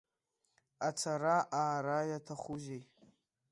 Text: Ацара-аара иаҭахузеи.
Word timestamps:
Ацара-аара 0.87 1.97
иаҭахузеи. 2.09 2.83